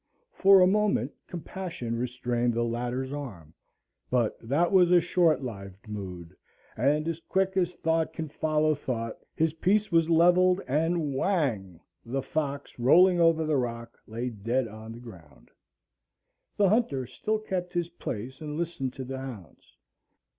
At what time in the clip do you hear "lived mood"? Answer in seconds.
5.43-6.35